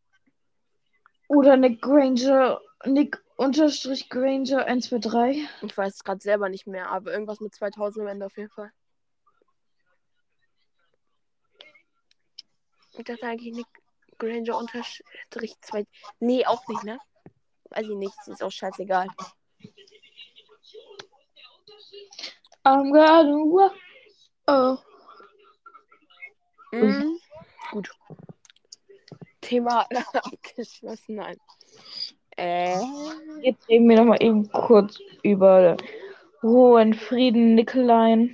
Oder 1.28 1.58
Nick 1.58 1.82
Granger, 1.82 2.62
Nick 2.86 3.24
unterstrich 3.38 4.10
Granger 4.10 4.66
123. 4.66 5.48
Ich 5.62 5.78
weiß 5.78 5.96
es 5.96 6.04
gerade 6.04 6.22
selber 6.22 6.50
nicht 6.50 6.68
mehr, 6.68 6.90
aber 6.90 7.12
irgendwas 7.12 7.40
mit 7.40 7.56
2000 7.56 8.04
am 8.04 8.08
Ende 8.08 8.26
auf 8.26 8.38
jeden 8.38 8.50
Fall. 8.50 8.72
Ich 12.96 13.06
dachte 13.06 13.26
eigentlich 13.26 13.56
Nick 13.56 13.68
Granger 14.20 14.58
unterstrich 14.58 15.56
2. 15.62 15.86
Nee, 16.20 16.46
auch 16.46 16.68
nicht, 16.68 16.84
ne? 16.84 17.00
Weiß 17.72 17.88
ich 17.88 17.96
nicht, 17.96 18.14
ist 18.28 18.44
auch 18.44 18.52
scheißegal. 18.52 19.08
I'm 22.66 22.92
gonna 22.94 23.34
walk. 23.34 23.74
Oh. 24.48 24.78
Mhm. 26.82 27.20
Gut. 27.72 27.90
Thema 29.42 29.86
abgeschlossen, 30.14 31.16
nein. 31.16 31.38
Äh, 32.38 32.80
Jetzt 33.42 33.68
reden 33.70 33.88
wir 33.90 33.98
nochmal 33.98 34.22
eben 34.24 34.50
kurz 34.52 35.00
über 35.22 35.78
Ruhe 36.42 36.82
und 36.82 36.96
Frieden, 36.96 37.56
Nicoline. 37.56 38.32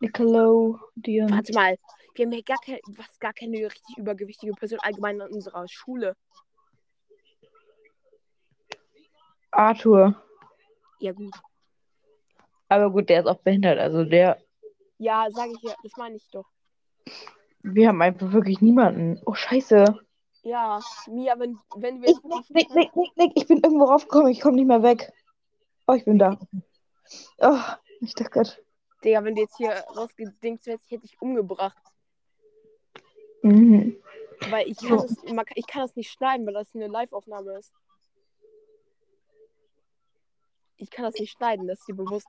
Nickelodeon. 0.00 1.30
warte 1.30 1.52
mal. 1.54 1.76
Wir 2.14 2.26
haben 2.26 2.32
ja 2.32 2.40
gar, 2.44 2.58
kein, 2.64 2.80
was, 2.96 3.18
gar 3.18 3.32
keine 3.32 3.58
richtig 3.58 3.96
übergewichtige 3.96 4.52
Person 4.52 4.78
allgemein 4.80 5.20
in 5.20 5.32
unserer 5.32 5.66
Schule. 5.68 6.16
Arthur. 9.52 10.20
Ja, 11.00 11.12
gut. 11.12 11.34
Aber 12.68 12.90
gut, 12.90 13.08
der 13.08 13.20
ist 13.20 13.26
auch 13.26 13.38
behindert. 13.38 13.78
Also 13.78 14.04
der. 14.04 14.42
Ja, 14.98 15.28
sage 15.30 15.52
ich 15.52 15.62
ja, 15.62 15.74
das 15.82 15.92
meine 15.96 16.16
ich 16.16 16.28
doch. 16.30 16.46
Wir 17.62 17.88
haben 17.88 18.00
einfach 18.02 18.32
wirklich 18.32 18.60
niemanden. 18.60 19.20
Oh, 19.26 19.34
scheiße. 19.34 19.84
Ja, 20.42 20.80
Mia, 21.08 21.38
wenn, 21.38 21.58
wenn 21.76 22.00
wir 22.00 22.08
Ich, 22.10 22.22
Nick, 22.22 22.50
Nick, 22.50 22.70
Nick, 22.74 22.96
Nick, 22.96 23.16
Nick, 23.16 23.32
ich 23.34 23.46
bin 23.46 23.58
irgendwo 23.58 23.84
raufgekommen. 23.84 24.28
Ich 24.28 24.40
komme 24.40 24.56
nicht 24.56 24.68
mehr 24.68 24.82
weg. 24.82 25.12
Oh, 25.86 25.94
ich 25.94 26.04
bin 26.04 26.18
da. 26.18 26.38
Oh, 27.38 27.58
ich 28.00 28.14
dachte 28.14 28.30
Gott. 28.30 28.64
Digga, 29.04 29.24
wenn 29.24 29.34
du 29.34 29.42
jetzt 29.42 29.56
hier 29.56 29.72
rausgedingst 29.96 30.66
wärst, 30.66 30.84
ich 30.86 30.90
hätte 30.92 31.02
dich 31.02 31.20
umgebracht. 31.20 31.82
Mhm. 33.42 33.96
Weil 34.50 34.68
ich 34.68 34.78
kann, 34.78 34.98
das, 34.98 35.16
man, 35.24 35.44
kann- 35.44 35.56
ich 35.56 35.66
kann 35.66 35.82
das 35.82 35.96
nicht 35.96 36.10
schneiden, 36.10 36.46
weil 36.46 36.54
das 36.54 36.74
eine 36.74 36.86
Live-Aufnahme 36.86 37.58
ist. 37.58 37.72
Ich 40.76 40.90
kann 40.90 41.04
das 41.04 41.14
nicht 41.14 41.32
schneiden, 41.32 41.66
das 41.66 41.80
ist 41.80 41.88
dir 41.88 41.96
bewusst. 41.96 42.28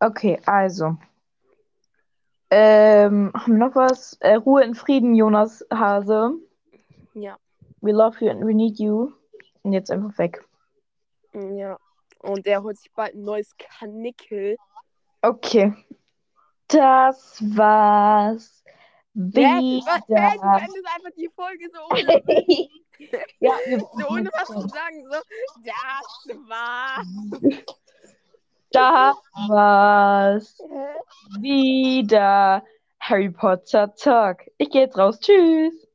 Okay, 0.00 0.38
also. 0.44 0.96
Ähm, 2.50 3.32
haben 3.34 3.52
wir 3.52 3.66
noch 3.66 3.74
was? 3.74 4.14
Äh, 4.20 4.34
Ruhe 4.34 4.62
in 4.62 4.74
Frieden, 4.74 5.14
Jonas 5.14 5.64
Hase. 5.72 6.32
Ja. 7.14 7.36
We 7.80 7.92
love 7.92 8.16
you 8.24 8.30
and 8.30 8.44
we 8.46 8.54
need 8.54 8.78
you. 8.78 9.12
Und 9.62 9.72
jetzt 9.72 9.90
einfach 9.90 10.16
weg. 10.18 10.44
Ja. 11.32 11.78
Und 12.20 12.46
der 12.46 12.62
holt 12.62 12.78
sich 12.78 12.92
bald 12.92 13.14
ein 13.14 13.22
neues 13.22 13.54
Kanickel. 13.58 14.56
Okay. 15.22 15.74
Das 16.68 17.42
war's 17.56 18.56
Hä? 19.16 19.80
Was? 19.86 20.08
Hä? 20.08 20.08
Du 20.08 20.14
Wieder. 20.14 20.58
endest 20.60 20.86
einfach 20.94 21.10
die 21.16 21.30
Folge 21.34 21.70
so 21.72 21.80
ohne, 21.90 22.22
ja, 23.40 23.52
so 23.92 24.08
ohne 24.08 24.30
was 24.32 24.48
zu 24.48 24.68
sagen. 24.68 25.04
So, 25.10 25.20
das 25.64 26.48
war. 26.48 27.02
Da 28.76 29.14
war's 29.48 30.58
wieder 31.40 32.62
Harry 33.00 33.30
Potter 33.30 33.94
Talk. 33.94 34.42
Ich 34.58 34.68
geh 34.68 34.80
jetzt 34.80 34.98
raus. 34.98 35.18
Tschüss. 35.18 35.85